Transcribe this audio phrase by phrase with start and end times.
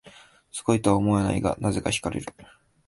[0.51, 2.33] すごいとは思わないが、なぜか惹かれる